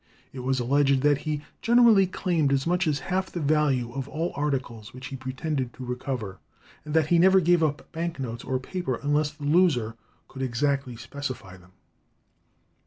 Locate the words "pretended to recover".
5.15-6.39